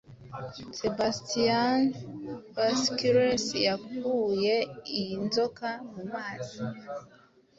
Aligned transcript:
Sebastian 0.79 1.81
Bascoules 2.55 3.45
yakuye 3.67 4.55
iyi 4.99 5.15
nzoka 5.25 5.67
mu 5.91 6.03
mazi 6.13 6.57